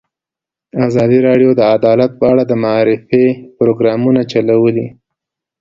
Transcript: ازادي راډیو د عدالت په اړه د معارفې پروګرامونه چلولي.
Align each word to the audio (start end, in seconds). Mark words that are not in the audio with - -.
ازادي 0.87 1.19
راډیو 1.27 1.51
د 1.55 1.61
عدالت 1.75 2.11
په 2.19 2.25
اړه 2.31 2.43
د 2.47 2.53
معارفې 2.63 3.25
پروګرامونه 3.57 4.21
چلولي. 4.31 4.87